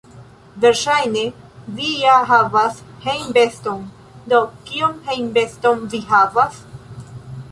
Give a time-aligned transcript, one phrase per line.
[0.63, 1.25] Versaĵne
[1.79, 3.85] vi ja havas hejmbeston,
[4.33, 6.59] do kion hejmbeston vi havas?